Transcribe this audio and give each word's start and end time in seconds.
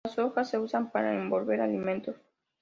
Las 0.03 0.17
hojas 0.17 0.49
se 0.49 0.57
usan 0.57 0.89
para 0.89 1.13
envolver 1.13 1.61
alimentos. 1.61 2.15